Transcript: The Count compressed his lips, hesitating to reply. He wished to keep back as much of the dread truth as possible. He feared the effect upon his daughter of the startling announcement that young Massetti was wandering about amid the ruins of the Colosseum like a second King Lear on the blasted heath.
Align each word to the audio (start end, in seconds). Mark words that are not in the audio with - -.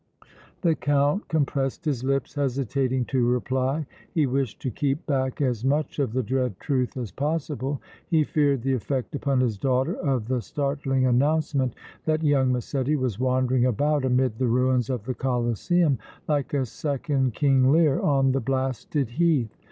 The 0.61 0.73
Count 0.73 1.27
compressed 1.27 1.85
his 1.85 2.03
lips, 2.03 2.33
hesitating 2.33 3.05
to 3.05 3.23
reply. 3.29 3.85
He 4.11 4.25
wished 4.25 4.59
to 4.63 4.71
keep 4.71 5.05
back 5.05 5.41
as 5.41 5.63
much 5.63 5.99
of 5.99 6.11
the 6.13 6.23
dread 6.23 6.59
truth 6.59 6.97
as 6.97 7.11
possible. 7.11 7.79
He 8.09 8.23
feared 8.23 8.63
the 8.63 8.73
effect 8.73 9.13
upon 9.13 9.41
his 9.41 9.59
daughter 9.59 9.93
of 9.93 10.27
the 10.27 10.41
startling 10.41 11.05
announcement 11.05 11.75
that 12.05 12.23
young 12.23 12.51
Massetti 12.51 12.95
was 12.95 13.19
wandering 13.19 13.67
about 13.67 14.03
amid 14.03 14.39
the 14.39 14.47
ruins 14.47 14.89
of 14.89 15.03
the 15.05 15.13
Colosseum 15.13 15.99
like 16.27 16.51
a 16.55 16.65
second 16.65 17.35
King 17.35 17.71
Lear 17.71 17.99
on 17.99 18.31
the 18.31 18.41
blasted 18.41 19.07
heath. 19.07 19.55